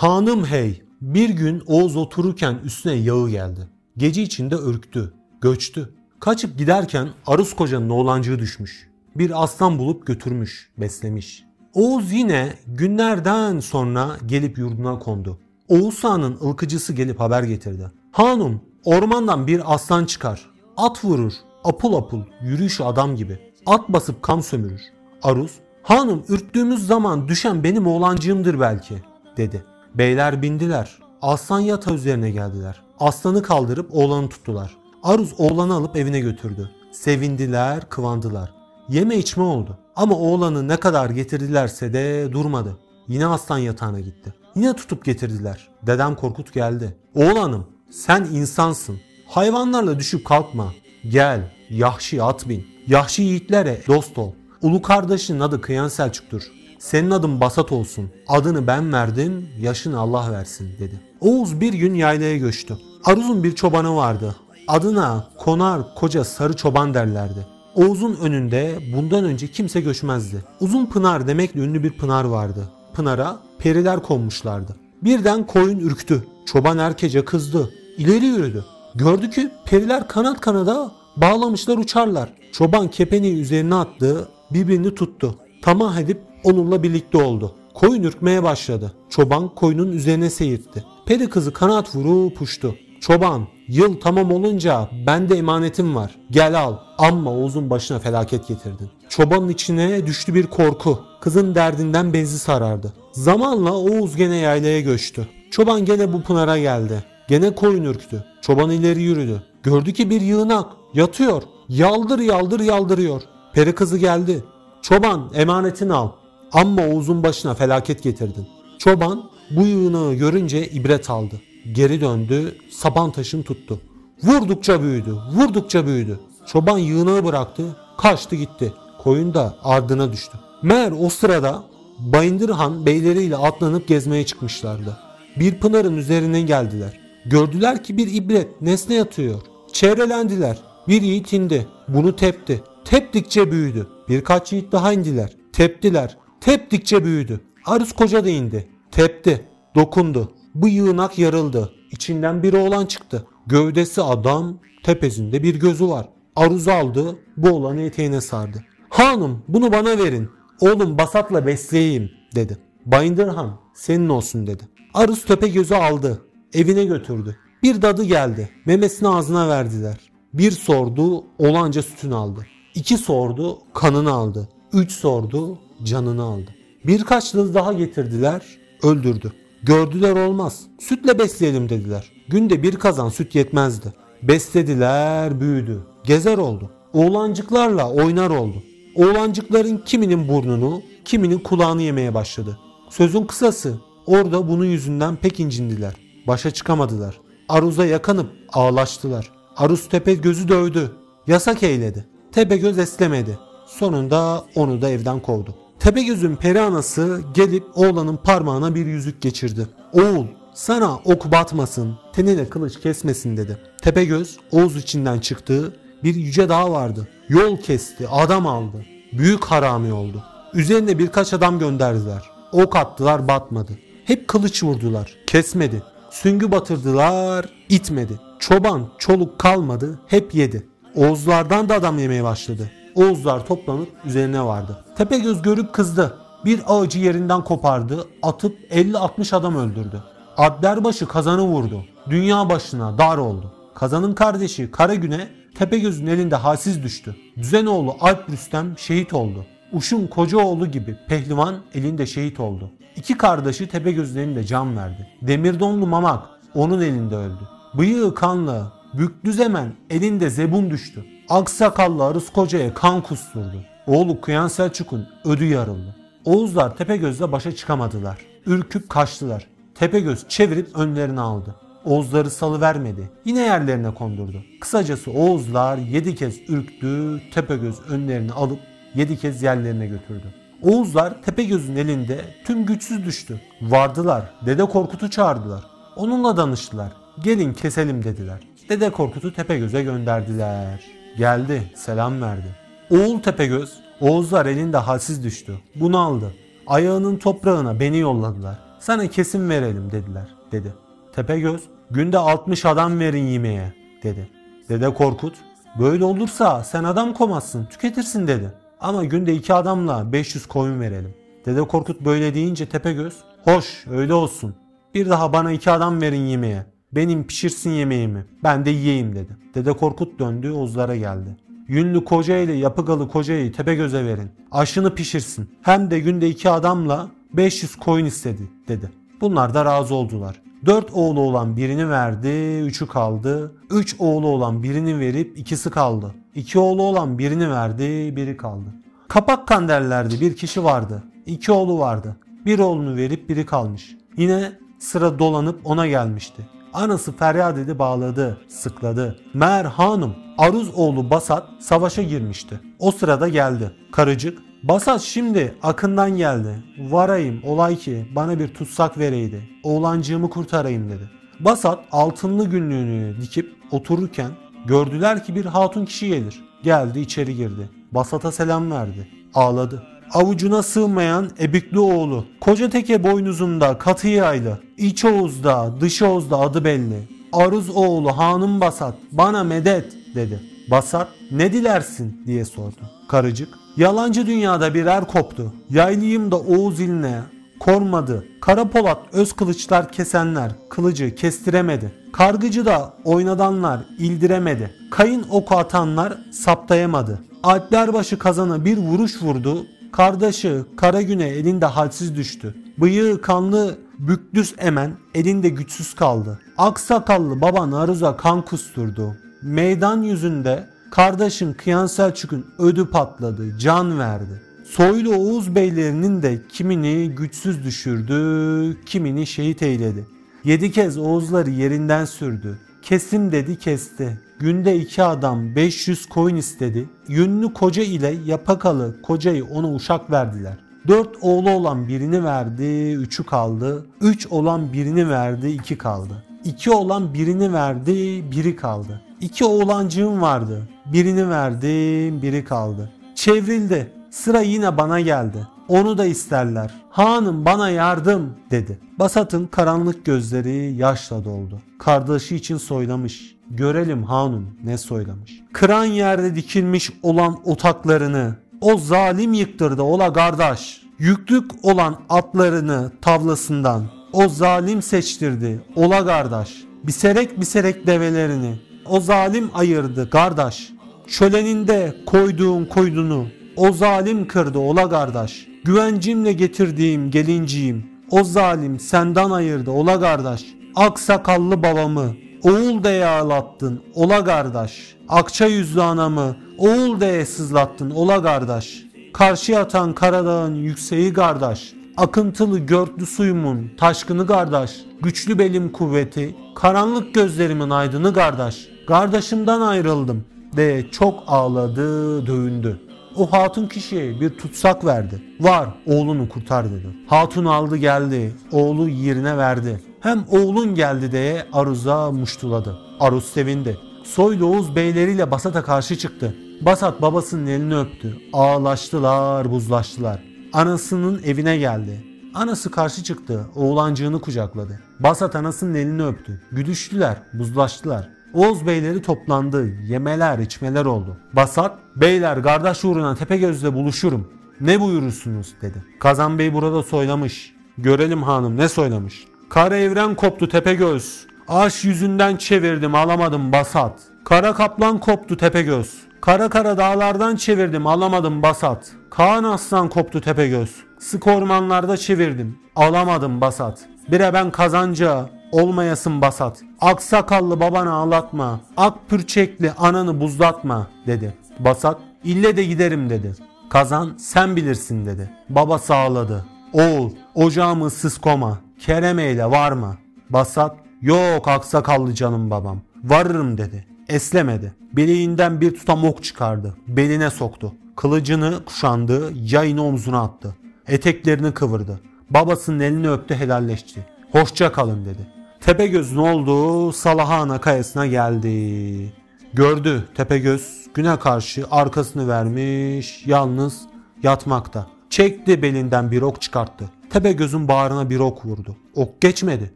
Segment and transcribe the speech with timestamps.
[0.00, 3.68] Hanım hey, bir gün Oğuz otururken üstüne yağı geldi.
[3.96, 5.94] Gece içinde ürktü, göçtü.
[6.20, 8.88] Kaçıp giderken Arus kocanın oğlancığı düşmüş.
[9.16, 11.44] Bir aslan bulup götürmüş, beslemiş.
[11.74, 15.38] Oğuz yine günlerden sonra gelip yurduna kondu.
[15.68, 17.90] Oğuz Han'ın ılkıcısı gelip haber getirdi.
[18.12, 20.50] Hanım ormandan bir aslan çıkar.
[20.76, 21.32] At vurur,
[21.64, 23.38] apul apul, yürüyüşü adam gibi.
[23.66, 24.82] At basıp kan sömürür.
[25.22, 28.94] Arus, hanım ürktüğümüz zaman düşen benim oğlancığımdır belki,
[29.36, 29.69] dedi.
[29.94, 30.98] Beyler bindiler.
[31.22, 32.82] Aslan yatağı üzerine geldiler.
[33.00, 34.76] Aslanı kaldırıp oğlanı tuttular.
[35.02, 36.70] Aruz oğlanı alıp evine götürdü.
[36.92, 38.54] Sevindiler, kıvandılar.
[38.88, 39.78] Yeme içme oldu.
[39.96, 42.78] Ama oğlanı ne kadar getirdilerse de durmadı.
[43.08, 44.34] Yine aslan yatağına gitti.
[44.56, 45.68] Yine tutup getirdiler.
[45.86, 46.96] Dedem Korkut geldi.
[47.14, 49.00] Oğlanım sen insansın.
[49.28, 50.72] Hayvanlarla düşüp kalkma.
[51.08, 52.66] Gel Yahşi at bin.
[52.86, 54.32] Yahşi yiğitlere dost ol.
[54.62, 56.42] Ulu kardeşinin adı Kıyan Selçuk'tur.
[56.80, 58.10] Senin adın Basat olsun.
[58.28, 61.00] Adını ben verdim, yaşını Allah versin dedi.
[61.20, 62.76] Oğuz bir gün yaylaya göçtü.
[63.04, 64.36] Aruz'un bir çobanı vardı.
[64.68, 67.46] Adına konar koca sarı çoban derlerdi.
[67.74, 70.44] Oğuz'un önünde bundan önce kimse göçmezdi.
[70.60, 72.68] Uzun Pınar demekle ünlü bir pınar vardı.
[72.94, 74.76] Pınara periler konmuşlardı.
[75.02, 76.24] Birden koyun ürktü.
[76.46, 77.70] Çoban erkece kızdı.
[77.98, 78.64] İleri yürüdü.
[78.94, 82.32] Gördü ki periler kanat kanada bağlamışlar uçarlar.
[82.52, 85.34] Çoban kepeni üzerine attı, birbirini tuttu.
[85.62, 87.54] Tamah edip onunla birlikte oldu.
[87.74, 88.92] Koyun ürkmeye başladı.
[89.08, 90.84] Çoban koyunun üzerine seyirtti.
[91.06, 92.74] Peri kızı kanat vurup uçtu.
[93.00, 96.16] Çoban yıl tamam olunca bende emanetim var.
[96.30, 96.76] Gel al.
[96.98, 98.90] Amma Oğuz'un başına felaket getirdin.
[99.08, 100.98] Çobanın içine düştü bir korku.
[101.20, 102.92] Kızın derdinden benzi sarardı.
[103.12, 105.28] Zamanla Oğuz gene yaylaya göçtü.
[105.50, 107.04] Çoban gene bu pınara geldi.
[107.28, 108.24] Gene koyun ürktü.
[108.40, 109.42] Çoban ileri yürüdü.
[109.62, 111.42] Gördü ki bir yığınak yatıyor.
[111.68, 113.22] Yaldır yaldır yaldırıyor.
[113.52, 114.44] Peri kızı geldi.
[114.82, 116.08] Çoban emanetini al.
[116.52, 118.46] Amma Oğuz'un başına felaket getirdin.
[118.78, 121.40] Çoban bu yığını görünce ibret aldı.
[121.72, 123.80] Geri döndü, saban taşını tuttu.
[124.22, 126.20] Vurdukça büyüdü, vurdukça büyüdü.
[126.46, 128.72] Çoban yığını bıraktı, kaçtı gitti.
[128.98, 130.38] Koyun da ardına düştü.
[130.62, 131.62] Meğer o sırada
[132.00, 134.96] Bayındırhan beyleriyle atlanıp gezmeye çıkmışlardı.
[135.36, 137.00] Bir pınarın üzerine geldiler.
[137.26, 139.40] Gördüler ki bir ibret nesne yatıyor.
[139.72, 140.58] Çevrelendiler.
[140.88, 141.66] Bir yiğit indi.
[141.88, 142.62] Bunu tepti.
[142.84, 143.86] Teptikçe büyüdü.
[144.08, 145.36] Birkaç yiğit daha indiler.
[145.52, 146.16] Teptiler.
[146.40, 147.40] Teptikçe büyüdü.
[147.66, 148.68] Arus koca da indi.
[148.90, 149.46] Tepti.
[149.74, 150.32] Dokundu.
[150.54, 151.72] Bu yığınak yarıldı.
[151.90, 153.26] İçinden bir oğlan çıktı.
[153.46, 156.08] Gövdesi adam, tepesinde bir gözü var.
[156.36, 158.64] Aruz aldı, bu oğlanı eteğine sardı.
[158.88, 160.28] Hanım bunu bana verin.
[160.60, 162.58] Oğlum basatla besleyeyim dedi.
[162.86, 164.62] Bayındırhan senin olsun dedi.
[164.94, 166.22] Aruz tepe gözü aldı.
[166.54, 167.36] Evine götürdü.
[167.62, 168.50] Bir dadı geldi.
[168.66, 169.96] Memesini ağzına verdiler.
[170.34, 172.46] Bir sordu, olanca sütünü aldı.
[172.74, 174.48] İki sordu, kanını aldı.
[174.72, 176.50] Üç sordu, canını aldı.
[176.86, 178.42] Birkaç yıl daha getirdiler,
[178.82, 179.32] öldürdü.
[179.62, 180.62] Gördüler olmaz.
[180.78, 182.12] Sütle besleyelim dediler.
[182.28, 183.92] Günde bir kazan süt yetmezdi.
[184.22, 185.80] Beslediler, büyüdü.
[186.04, 186.70] Gezer oldu.
[186.92, 188.62] Oğlancıklarla oynar oldu.
[188.94, 192.58] Oğlancıkların kiminin burnunu, kiminin kulağını yemeye başladı.
[192.90, 195.94] Sözün kısası orada bunun yüzünden pek incindiler.
[196.26, 197.20] Başa çıkamadılar.
[197.48, 199.30] Aruz'a yakanıp ağlaştılar.
[199.56, 200.90] Aruz tepe gözü dövdü.
[201.26, 202.06] Yasak eyledi.
[202.32, 203.38] Tepe göz eslemedi.
[203.66, 205.54] Sonunda onu da evden kovdu.
[205.80, 209.66] Tepegöz'ün peri anası gelip oğlanın parmağına bir yüzük geçirdi.
[209.92, 213.58] Oğul sana ok batmasın, tenine kılıç kesmesin dedi.
[213.82, 217.08] Tepegöz Oğuz içinden çıktığı bir yüce dağ vardı.
[217.28, 218.84] Yol kesti, adam aldı.
[219.12, 220.24] Büyük harami oldu.
[220.54, 222.22] Üzerine birkaç adam gönderdiler.
[222.52, 223.72] Ok attılar batmadı.
[224.04, 225.16] Hep kılıç vurdular.
[225.26, 225.82] Kesmedi.
[226.10, 228.12] Süngü batırdılar, itmedi.
[228.38, 230.66] Çoban, çoluk kalmadı, hep yedi.
[230.94, 232.70] Oğuzlardan da adam yemeye başladı.
[232.94, 234.84] Oğuzlar toplanıp üzerine vardı.
[234.96, 236.16] Tepegöz görüp kızdı.
[236.44, 240.02] Bir ağacı yerinden kopardı, atıp 50-60 adam öldürdü.
[240.36, 241.84] Adlerbaşı kazanı vurdu.
[242.10, 243.52] Dünya başına dar oldu.
[243.74, 247.16] Kazanın kardeşi Karagün'e Tepegöz'ün elinde halsiz düştü.
[247.36, 249.46] Düzenoğlu Alp Rüstem şehit oldu.
[249.72, 252.70] Uşun Kocaoğlu gibi pehlivan elinde şehit oldu.
[252.96, 255.08] İki kardeşi Tepegöz'ün elinde can verdi.
[255.22, 256.22] Demirdonlu Mamak
[256.54, 257.48] onun elinde öldü.
[257.74, 261.04] Bıyığı kanlı, Büktüzemen elinde zebun düştü.
[261.30, 263.64] Aksakallı Arız Koca'ya kan kusturdu.
[263.86, 265.94] Oğlu Kıyan Selçuk'un ödü yarıldı.
[266.24, 268.18] Oğuzlar Tepegöz'le başa çıkamadılar.
[268.46, 269.46] Ürküp kaçtılar.
[269.74, 271.54] Tepegöz çevirip önlerini aldı.
[271.84, 273.10] Oğuzları salı vermedi.
[273.24, 274.42] Yine yerlerine kondurdu.
[274.60, 278.60] Kısacası Oğuzlar yedi kez ürktü, Tepegöz önlerini alıp
[278.94, 280.34] yedi kez yerlerine götürdü.
[280.62, 283.40] Oğuzlar Tepegöz'ün elinde tüm güçsüz düştü.
[283.62, 285.64] Vardılar, Dede Korkut'u çağırdılar.
[285.96, 286.92] Onunla danıştılar.
[287.24, 288.40] Gelin keselim dediler.
[288.68, 290.99] Dede Korkut'u Tepegöz'e gönderdiler.
[291.18, 292.56] Geldi, selam verdi.
[292.90, 295.52] Oğul Tepegöz, Oğuzlar elinde halsiz düştü.
[295.74, 296.34] Bunu aldı.
[296.66, 298.58] Ayağının toprağına beni yolladılar.
[298.78, 300.74] Sana kesin verelim dediler dedi.
[301.12, 303.72] Tepegöz günde 60 adam verin yemeğe
[304.02, 304.28] dedi.
[304.68, 305.34] Dede Korkut
[305.78, 308.52] böyle olursa sen adam komazsın tüketirsin dedi.
[308.80, 311.14] Ama günde iki adamla 500 koyun verelim.
[311.46, 314.54] Dede Korkut böyle deyince Tepegöz hoş öyle olsun.
[314.94, 316.66] Bir daha bana iki adam verin yemeğe.
[316.92, 318.24] Benim pişirsin yemeğimi.
[318.44, 319.36] Ben de yiyeyim dedi.
[319.54, 321.36] Dede Korkut döndü Ozlara geldi.
[321.68, 324.30] Yünlü koca ile yapıgalı kocayı Tepegöz'e verin.
[324.50, 325.50] Aşını pişirsin.
[325.62, 328.90] Hem de günde iki adamla 500 koyun istedi dedi.
[329.20, 330.42] Bunlar da razı oldular.
[330.66, 333.52] Dört oğlu olan birini verdi, üçü kaldı.
[333.70, 336.14] Üç oğlu olan birini verip ikisi kaldı.
[336.34, 338.74] İki oğlu olan birini verdi, biri kaldı.
[339.08, 341.02] Kapak kanderlerdi bir kişi vardı.
[341.26, 342.16] İki oğlu vardı.
[342.46, 343.96] Bir oğlunu verip biri kalmış.
[344.16, 346.42] Yine sıra dolanıp ona gelmişti.
[346.72, 349.18] Anası feryat edip bağladı, sıkladı.
[349.34, 352.60] Mer hanım, Aruz oğlu Basat savaşa girmişti.
[352.78, 353.70] O sırada geldi.
[353.92, 356.62] Karıcık, Basat şimdi akından geldi.
[356.78, 359.48] Varayım olay ki bana bir tutsak vereydi.
[359.62, 361.10] Oğlancığımı kurtarayım dedi.
[361.40, 364.30] Basat altınlı günlüğünü dikip otururken
[364.66, 366.44] gördüler ki bir hatun kişi gelir.
[366.62, 367.70] Geldi içeri girdi.
[367.92, 369.08] Basat'a selam verdi.
[369.34, 369.82] Ağladı.
[370.12, 372.24] Avucuna sığmayan ebikli oğlu.
[372.40, 374.58] Koca teke boynuzunda katı yaylı.
[374.76, 377.08] İç Oğuz'da dış Oğuz'da adı belli.
[377.32, 379.84] Aruz oğlu hanım Basat bana medet
[380.14, 380.40] dedi.
[380.70, 382.80] Basat ne dilersin diye sordu.
[383.08, 385.52] Karıcık yalancı dünyada bir er koptu.
[385.70, 387.20] Yaylıyım da Oğuz iline
[387.60, 388.24] kormadı.
[388.40, 391.92] Kara Polat öz kılıçlar kesenler kılıcı kestiremedi.
[392.12, 394.70] Kargıcı da oynadanlar ildiremedi.
[394.90, 397.20] Kayın oku atanlar saptayamadı.
[397.42, 399.66] Alplerbaşı kazana bir vuruş vurdu.
[399.92, 402.54] Kardeşi Karagüne elinde halsiz düştü.
[402.78, 406.40] Bıyığı kanlı Büklüs Emen elinde güçsüz kaldı.
[406.58, 409.16] Aksakallı baba Naruz'a kan kusturdu.
[409.42, 414.42] Meydan yüzünde kardeşim Kıyan Selçuk'un ödü patladı, can verdi.
[414.64, 420.06] Soylu Oğuz beylerinin de kimini güçsüz düşürdü, kimini şehit eyledi.
[420.44, 422.58] Yedi kez Oğuzları yerinden sürdü.
[422.82, 424.20] Kesim dedi kesti.
[424.40, 426.88] Günde iki adam 500 koyun istedi.
[427.08, 430.58] Yünlü koca ile yapakalı kocayı ona uşak verdiler.
[430.88, 433.86] Dört oğlu olan birini verdi, üçü kaldı.
[434.00, 436.22] Üç olan birini verdi, iki kaldı.
[436.44, 439.00] İki olan birini verdi, biri kaldı.
[439.20, 440.68] İki oğlancığım vardı.
[440.86, 442.90] Birini verdim, biri kaldı.
[443.14, 443.92] Çevrildi.
[444.10, 445.46] Sıra yine bana geldi.
[445.68, 446.74] Onu da isterler.
[446.90, 448.78] Hanım bana yardım dedi.
[448.98, 451.60] Basat'ın karanlık gözleri yaşla doldu.
[451.78, 453.39] Kardeşi için soylamış.
[453.50, 455.40] Görelim hanım ne soylamış.
[455.52, 460.82] Kıran yerde dikilmiş olan otaklarını o zalim yıktırdı ola kardeş.
[460.98, 466.64] Yüklük olan atlarını tavlasından o zalim seçtirdi ola kardeş.
[466.84, 470.72] Biserek biserek develerini o zalim ayırdı kardeş.
[471.06, 473.26] Şöleninde koyduğun koydunu
[473.56, 475.46] o zalim kırdı ola kardeş.
[475.64, 480.46] Güvencimle getirdiğim gelinciğim o zalim senden ayırdı ola kardeş.
[480.74, 484.96] Aksakallı babamı oğul diye ağlattın ola kardeş.
[485.08, 488.86] Akça yüzlü anamı oğul diye sızlattın ola kardeş.
[489.14, 491.72] Karşı yatan Karadağ'ın yükseği kardeş.
[491.96, 494.70] Akıntılı görtlü suyumun taşkını kardeş.
[495.02, 498.68] Güçlü belim kuvveti, karanlık gözlerimin aydını kardeş.
[498.86, 500.24] Kardeşimden ayrıldım
[500.56, 502.80] de çok ağladı, dövündü.
[503.16, 505.22] O hatun kişiye bir tutsak verdi.
[505.40, 506.86] Var oğlunu kurtar dedi.
[507.06, 508.32] Hatun aldı geldi.
[508.52, 509.80] Oğlu yerine verdi.
[510.00, 512.78] Hem oğlun geldi diye Aruz'a muştuladı.
[513.00, 513.78] Aruz sevindi.
[514.04, 516.34] Soylu Oğuz beyleriyle Basat'a karşı çıktı.
[516.60, 518.16] Basat babasının elini öptü.
[518.32, 520.22] Ağlaştılar, buzlaştılar.
[520.52, 522.04] Anasının evine geldi.
[522.34, 523.46] Anası karşı çıktı.
[523.54, 524.80] Oğlancığını kucakladı.
[525.00, 526.42] Basat anasının elini öptü.
[526.52, 528.08] Güdüştüler, buzlaştılar.
[528.34, 529.66] Oğuz beyleri toplandı.
[529.68, 531.16] Yemeler, içmeler oldu.
[531.32, 534.32] Basat, beyler kardeş uğruna Tepegöz'le buluşurum.
[534.60, 535.84] Ne buyurursunuz dedi.
[536.00, 537.54] Kazan Bey burada soylamış.
[537.78, 539.29] Görelim hanım ne soylamış.
[539.50, 541.26] Kara evren koptu Tepegöz.
[541.48, 544.00] Aş yüzünden çevirdim alamadım Basat.
[544.24, 545.94] Kara kaplan koptu Tepegöz.
[546.20, 548.92] Kara kara dağlardan çevirdim alamadım Basat.
[549.10, 550.76] Kaan aslan koptu Tepegöz.
[550.98, 553.78] Sık ormanlarda çevirdim alamadım Basat.
[554.08, 556.62] Bire ben kazanca olmayasın Basat.
[556.80, 558.60] Aksakallı babanı ağlatma.
[558.76, 561.34] Ak pürçekli ananı buzlatma dedi.
[561.58, 563.34] Basat ille de giderim dedi.
[563.70, 565.30] Kazan sen bilirsin dedi.
[565.48, 566.44] Baba sağladı.
[566.72, 568.58] Oğul ocağımı ıssız koma.
[568.80, 569.96] Kerem eyle var mı?
[570.30, 572.80] Basat yok aksakallı canım babam.
[573.04, 573.86] Varırım dedi.
[574.08, 574.74] Eslemedi.
[574.92, 576.76] Bileğinden bir tutam ok çıkardı.
[576.88, 577.72] Beline soktu.
[577.96, 580.56] Kılıcını kuşandı, yayını omzuna attı.
[580.88, 582.00] Eteklerini kıvırdı.
[582.30, 584.06] Babasının elini öptü helalleşti.
[584.32, 585.26] Hoşça kalın dedi.
[585.60, 589.12] Tepegöz'ün olduğu Salahana kayasına geldi.
[589.52, 593.80] Gördü Tepegöz güne karşı arkasını vermiş yalnız
[594.22, 594.86] yatmakta.
[595.10, 596.90] Çekti belinden bir ok çıkarttı.
[597.10, 598.76] Tepegöz'ün bağrına bir ok vurdu.
[598.94, 599.72] Ok geçmedi.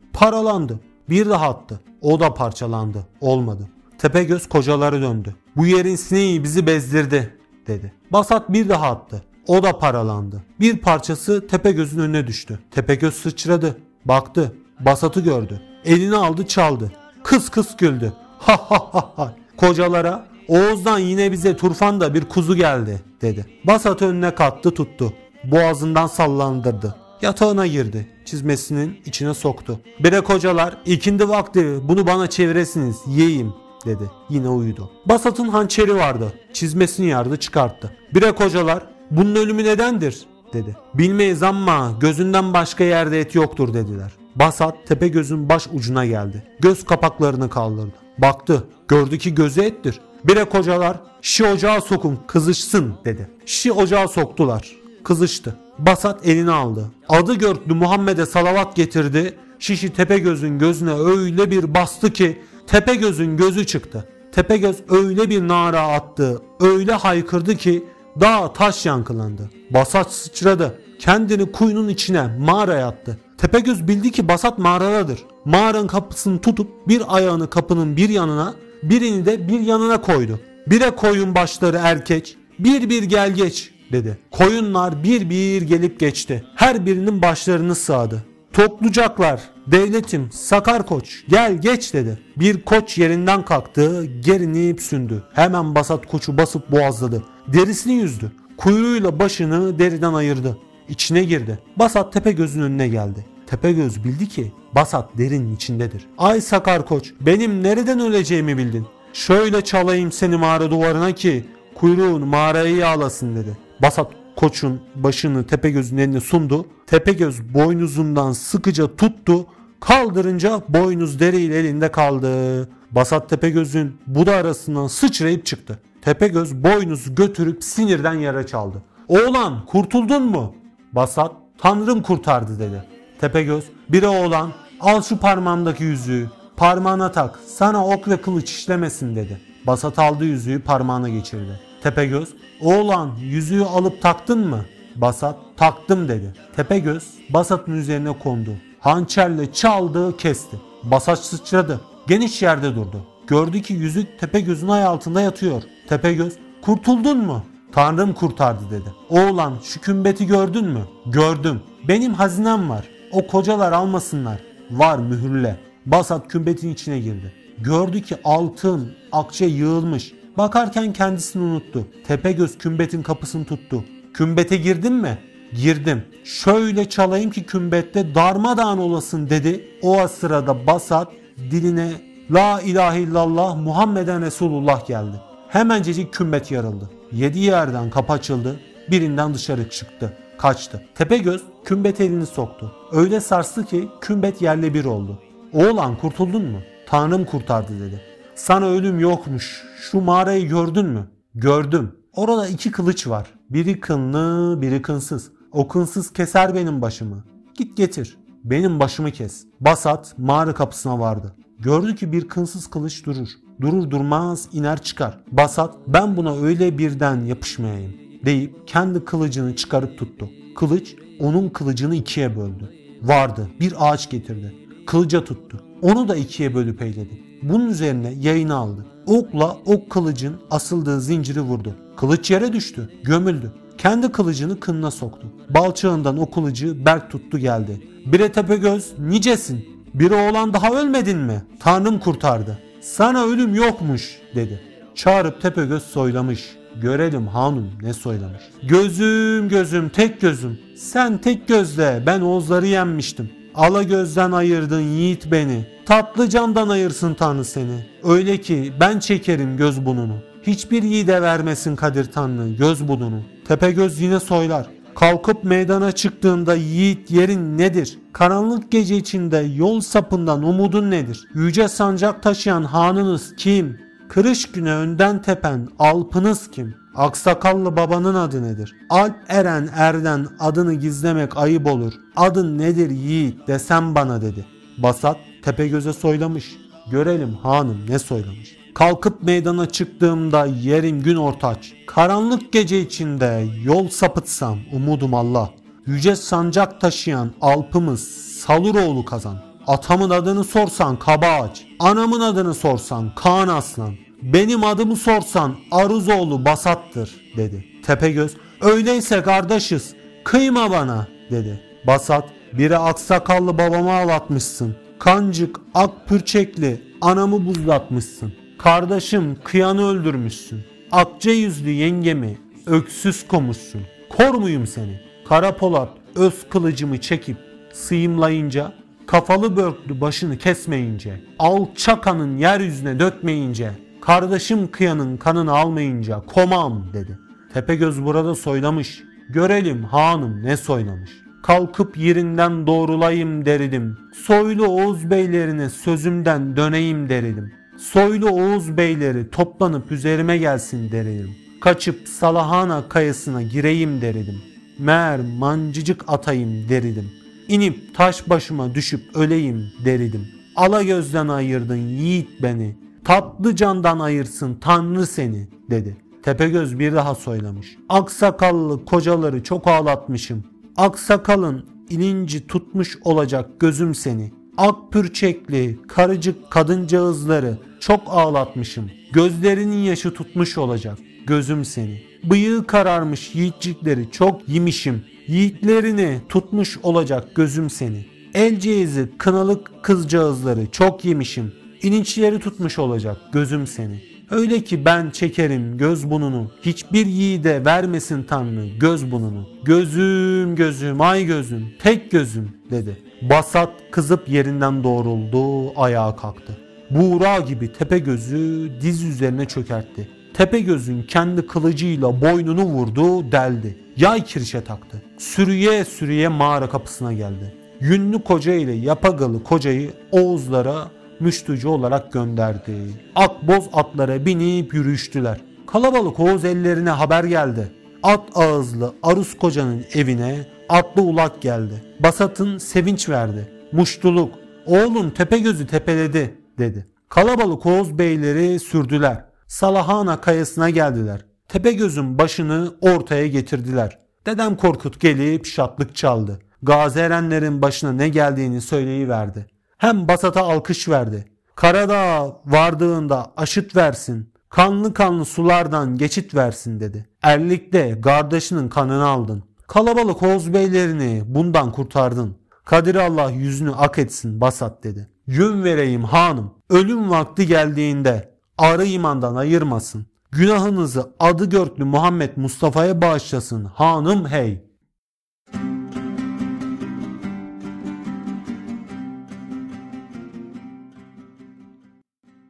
[0.12, 0.80] Paralandı.
[1.08, 1.80] Bir daha attı.
[2.00, 3.06] O da parçalandı.
[3.20, 3.68] Olmadı.
[3.98, 5.34] Tepegöz kocaları döndü.
[5.56, 7.36] Bu yerin sineği bizi bezdirdi
[7.66, 7.92] dedi.
[8.10, 9.22] Basat bir daha attı.
[9.46, 10.42] O da paralandı.
[10.60, 12.58] Bir parçası Tepegöz'ün önüne düştü.
[12.70, 13.76] Tepegöz sıçradı.
[14.04, 14.52] Baktı.
[14.80, 15.60] Basat'ı gördü.
[15.84, 16.92] Elini aldı çaldı.
[17.22, 18.12] Kıs kıs güldü.
[18.38, 19.34] Ha ha ha ha.
[19.56, 23.46] Kocalara Oğuz'dan yine bize turfanda bir kuzu geldi dedi.
[23.64, 25.12] Basat önüne kattı tuttu.
[25.44, 27.03] Boğazından sallandırdı.
[27.24, 28.06] Yatağına girdi.
[28.24, 29.80] Çizmesinin içine soktu.
[30.00, 33.52] Bire kocalar ikindi vakti bunu bana çeviresiniz yiyeyim
[33.86, 34.10] dedi.
[34.28, 34.90] Yine uyudu.
[35.06, 36.32] Basat'ın hançeri vardı.
[36.52, 37.96] Çizmesini yardı çıkarttı.
[38.14, 40.76] Bire kocalar bunun ölümü nedendir dedi.
[40.94, 44.12] Bilmeyiz ama gözünden başka yerde et yoktur dediler.
[44.36, 46.42] Basat tepe gözün baş ucuna geldi.
[46.60, 47.96] Göz kapaklarını kaldırdı.
[48.18, 48.64] Baktı.
[48.88, 50.00] Gördü ki gözü ettir.
[50.24, 53.30] Bire kocalar şi ocağa sokun kızışsın dedi.
[53.46, 54.72] Şi ocağa soktular.
[55.04, 55.63] Kızıştı.
[55.78, 56.84] Basat elini aldı.
[57.08, 59.34] Adı görtlü Muhammed'e salavat getirdi.
[59.58, 64.08] Şişi Tepegöz'ün gözüne öyle bir bastı ki Tepegöz'ün gözü çıktı.
[64.32, 67.84] Tepegöz öyle bir nara attı, öyle haykırdı ki
[68.20, 69.50] dağ taş yankılandı.
[69.70, 70.78] Basat sıçradı.
[70.98, 73.18] Kendini kuyunun içine mağaraya attı.
[73.38, 75.18] Tepegöz bildi ki Basat mağaradadır.
[75.44, 80.40] Mağaranın kapısını tutup bir ayağını kapının bir yanına, birini de bir yanına koydu.
[80.66, 84.18] Bire koyun başları erkeç, bir bir gel geç dedi.
[84.30, 86.44] Koyunlar bir bir gelip geçti.
[86.54, 88.24] Her birinin başlarını sağdı.
[88.52, 92.18] Toplucaklar, devletim, sakar koç gel geç dedi.
[92.36, 95.22] Bir koç yerinden kalktı, gerinip sündü.
[95.32, 97.22] Hemen basat koçu basıp boğazladı.
[97.46, 98.32] Derisini yüzdü.
[98.56, 100.58] Kuyruğuyla başını deriden ayırdı.
[100.88, 101.58] İçine girdi.
[101.76, 103.26] Basat tepe gözün önüne geldi.
[103.46, 106.06] Tepegöz bildi ki Basat derinin içindedir.
[106.18, 108.86] Ay sakar koç benim nereden öleceğimi bildin.
[109.12, 113.56] Şöyle çalayım seni mağara duvarına ki kuyruğun mağarayı yağlasın dedi.
[113.82, 116.66] Basat koçun başını Tepegöz'ün eline sundu.
[116.86, 119.46] Tepegöz boynuzundan sıkıca tuttu.
[119.80, 122.68] Kaldırınca boynuz deriyle elinde kaldı.
[122.90, 125.78] Basat Tepegöz'ün buda arasından sıçrayıp çıktı.
[126.02, 128.82] Tepegöz boynuzu götürüp sinirden yara çaldı.
[129.08, 130.54] Oğlan kurtuldun mu?
[130.92, 132.84] Basat tanrım kurtardı dedi.
[133.20, 139.40] Tepegöz biri oğlan al şu parmağımdaki yüzüğü parmağına tak sana ok ve kılıç işlemesin dedi.
[139.66, 141.60] Basat aldı yüzüğü parmağına geçirdi.
[141.84, 142.28] Tepegöz
[142.60, 144.64] oğlan yüzüğü alıp taktın mı?
[144.96, 146.34] Basat taktım dedi.
[146.56, 148.50] Tepegöz Basat'ın üzerine kondu.
[148.80, 150.56] Hançerle çaldı kesti.
[150.82, 151.80] Basat sıçradı.
[152.08, 153.06] Geniş yerde durdu.
[153.26, 155.62] Gördü ki yüzük Tepegöz'ün ay altında yatıyor.
[155.88, 157.42] Tepegöz kurtuldun mu?
[157.72, 158.92] Tanrım kurtardı dedi.
[159.08, 160.82] Oğlan şu kümbeti gördün mü?
[161.06, 161.60] Gördüm.
[161.88, 162.84] Benim hazinem var.
[163.12, 164.40] O kocalar almasınlar.
[164.70, 165.56] Var mühürle.
[165.86, 167.32] Basat kümbetin içine girdi.
[167.58, 170.12] Gördü ki altın, akçe yığılmış.
[170.38, 171.86] Bakarken kendisini unuttu.
[172.06, 173.84] Tepegöz kümbetin kapısını tuttu.
[174.14, 175.18] Kümbete girdin mi?
[175.62, 176.02] Girdim.
[176.24, 179.64] Şöyle çalayım ki kümbette darmadağın olasın dedi.
[179.82, 181.08] O sırada Basat
[181.50, 181.92] diline
[182.30, 185.20] La ilahe illallah Muhammeden Resulullah geldi.
[185.48, 186.90] Hemencecik kümbet yarıldı.
[187.12, 188.56] Yedi yerden kapı açıldı.
[188.90, 190.12] Birinden dışarı çıktı.
[190.38, 190.82] Kaçtı.
[190.94, 192.72] Tepegöz kümbet elini soktu.
[192.92, 195.18] Öyle sarstı ki kümbet yerle bir oldu.
[195.52, 196.58] Oğlan kurtuldun mu?
[196.86, 198.13] Tanrım kurtardı dedi.
[198.34, 199.64] Sana ölüm yokmuş.
[199.80, 201.06] Şu mağarayı gördün mü?
[201.34, 201.92] Gördüm.
[202.12, 203.26] Orada iki kılıç var.
[203.50, 205.30] Biri kınlı, biri kınsız.
[205.52, 207.24] O kınsız keser benim başımı.
[207.54, 208.18] Git getir.
[208.44, 209.44] Benim başımı kes.
[209.60, 211.34] Basat mağara kapısına vardı.
[211.58, 213.28] Gördü ki bir kınsız kılıç durur.
[213.60, 215.18] Durur durmaz iner çıkar.
[215.32, 217.92] Basat ben buna öyle birden yapışmayayım
[218.24, 220.30] deyip kendi kılıcını çıkarıp tuttu.
[220.56, 222.72] Kılıç onun kılıcını ikiye böldü.
[223.02, 224.54] Vardı bir ağaç getirdi.
[224.86, 225.60] Kılıca tuttu.
[225.82, 227.23] Onu da ikiye bölüp eyledi.
[227.44, 228.84] Bunun üzerine yayını aldı.
[229.06, 231.74] Okla ok kılıcın asıldığı zinciri vurdu.
[231.96, 232.90] Kılıç yere düştü.
[233.02, 233.52] Gömüldü.
[233.78, 235.26] Kendi kılıcını kınına soktu.
[235.50, 237.80] Balçığından o kılıcı berk tuttu geldi.
[238.06, 239.64] Bire Tepegöz nicesin?
[239.94, 241.42] Bir oğlan daha ölmedin mi?
[241.60, 242.58] Tanrım kurtardı.
[242.80, 244.60] Sana ölüm yokmuş dedi.
[244.94, 246.56] Çağırıp Tepegöz soylamış.
[246.82, 248.42] Görelim hanım ne soylamış.
[248.62, 250.58] Gözüm gözüm tek gözüm.
[250.76, 253.30] Sen tek gözle ben Oğuzları yenmiştim.
[253.54, 255.66] Ala gözden ayırdın yiğit beni.
[255.86, 257.86] Tatlı candan ayırsın Tanrı seni.
[258.04, 260.14] Öyle ki ben çekerim göz bununu.
[260.42, 263.22] Hiçbir yiğide vermesin Kadir Tanrı göz bununu.
[263.48, 264.66] Tepegöz yine soylar.
[264.94, 267.98] Kalkıp meydana çıktığında yiğit yerin nedir?
[268.12, 271.28] Karanlık gece içinde yol sapından umudun nedir?
[271.34, 273.83] Yüce sancak taşıyan hanınız kim?
[274.08, 276.74] Kırış güne önden tepen alpınız kim?
[276.94, 278.74] Aksakallı babanın adı nedir?
[278.90, 281.92] Alp Eren Erden adını gizlemek ayıp olur.
[282.16, 284.46] Adın nedir yiğit desem bana dedi.
[284.78, 286.56] Basat Tepegöz'e soylamış.
[286.90, 288.56] Görelim hanım ne soylamış.
[288.74, 291.72] Kalkıp meydana çıktığımda yerim gün ortaç.
[291.86, 295.50] Karanlık gece içinde yol sapıtsam umudum Allah.
[295.86, 298.00] Yüce sancak taşıyan Alpımız
[298.38, 299.53] Saluroğlu kazan.
[299.66, 301.66] Atamın adını sorsan Kaba Ağaç.
[301.78, 303.94] Anamın adını sorsan Kaan Aslan.
[304.22, 307.64] Benim adımı sorsan Aruzoğlu Basat'tır dedi.
[307.86, 309.94] Tepegöz öyleyse kardeşiz
[310.24, 311.60] kıyma bana dedi.
[311.86, 314.76] Basat biri aksakallı babamı ağlatmışsın.
[314.98, 318.32] Kancık ak pürçekli anamı buzlatmışsın.
[318.58, 320.60] Kardeşim kıyanı öldürmüşsün.
[320.92, 323.80] Akça yüzlü yengemi öksüz komuşsun.
[324.08, 325.00] Kor muyum seni?
[325.28, 327.36] Kara Polat öz kılıcımı çekip
[327.72, 328.72] sıyımlayınca
[329.06, 333.70] kafalı börklü başını kesmeyince alçakanın yeryüzüne dökmeyince
[334.00, 337.18] kardeşim kıyanın kanını almayınca komam dedi.
[337.54, 339.02] Tepegöz burada soylamış.
[339.28, 341.10] Görelim hanım ne soylamış.
[341.42, 343.98] Kalkıp yerinden doğrulayım deridim.
[344.26, 347.52] Soylu Oğuz beylerine sözümden döneyim deridim.
[347.78, 351.30] Soylu Oğuz beyleri toplanıp üzerime gelsin deridim.
[351.60, 354.42] Kaçıp Salahana kayasına gireyim deridim.
[354.78, 357.10] Meğer mancıcık atayım deridim.
[357.48, 360.28] İnip taş başıma düşüp öleyim deridim.
[360.56, 362.76] Ala gözden ayırdın yiğit beni.
[363.04, 365.96] Tatlı candan ayırsın Tanrı seni dedi.
[366.22, 367.76] Tepegöz bir daha soylamış.
[367.88, 370.44] Aksakallı kocaları çok ağlatmışım.
[370.76, 374.32] Aksakalın ilinci tutmuş olacak gözüm seni.
[374.56, 378.90] Ak pürçekli karıcık kadıncağızları çok ağlatmışım.
[379.12, 382.02] Gözlerinin yaşı tutmuş olacak gözüm seni.
[382.24, 385.04] Bıyığı kararmış yiğitcikleri çok yemişim.
[385.26, 388.04] Yiğitlerini tutmuş olacak gözüm seni.
[388.34, 391.52] El ceyizi kınalık kızcağızları çok yemişim.
[391.82, 394.00] İninçleri tutmuş olacak gözüm seni.
[394.30, 396.50] Öyle ki ben çekerim göz bununu.
[396.62, 399.48] Hiçbir yiğide vermesin Tanrı göz bununu.
[399.64, 402.96] Gözüm gözüm ay gözüm tek gözüm dedi.
[403.22, 406.58] Basat kızıp yerinden doğruldu ayağa kalktı.
[406.90, 410.08] Buğra gibi tepe gözü diz üzerine çökertti.
[410.34, 413.78] Tepegöz'ün kendi kılıcıyla boynunu vurdu, deldi.
[413.96, 415.02] Yay kirişe taktı.
[415.18, 417.54] Sürüye sürüye mağara kapısına geldi.
[417.80, 422.72] Yünlü koca ile yapagalı kocayı Oğuzlara müştücü olarak gönderdi.
[423.14, 425.40] Akboz atlara binip yürüyüştüler.
[425.66, 427.72] Kalabalık Oğuz ellerine haber geldi.
[428.02, 431.84] At ağızlı Arus kocanın evine atlı ulak geldi.
[432.00, 433.48] Basat'ın sevinç verdi.
[433.72, 434.34] Muştuluk,
[434.66, 436.86] oğlum Tepegöz'ü tepeledi dedi.
[437.08, 439.33] Kalabalık Oğuz beyleri sürdüler.
[439.48, 441.24] Salahana kayasına geldiler.
[441.48, 443.98] Tepegöz'ün başını ortaya getirdiler.
[444.26, 446.38] Dedem Korkut gelip şatlık çaldı.
[446.62, 449.46] Gazi erenlerin başına ne geldiğini söyleyiverdi.
[449.78, 451.24] Hem Basat'a alkış verdi.
[451.56, 454.34] Karadağ vardığında aşıt versin.
[454.48, 457.08] Kanlı kanlı sulardan geçit versin dedi.
[457.22, 459.42] Erlik'te kardeşinin kanını aldın.
[459.68, 462.36] Kalabalık Oğuz beylerini bundan kurtardın.
[462.64, 465.08] Kadir Allah yüzünü ak etsin Basat dedi.
[465.26, 466.54] Yün vereyim hanım.
[466.70, 470.06] Ölüm vakti geldiğinde arı imandan ayırmasın.
[470.30, 474.63] Günahınızı adı görklü Muhammed Mustafa'ya bağışlasın hanım hey.